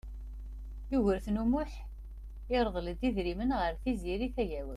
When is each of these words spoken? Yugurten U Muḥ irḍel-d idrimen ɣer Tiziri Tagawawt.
Yugurten 0.91 1.41
U 1.41 1.45
Muḥ 1.51 1.71
irḍel-d 2.55 3.01
idrimen 3.07 3.51
ɣer 3.59 3.73
Tiziri 3.83 4.27
Tagawawt. 4.35 4.69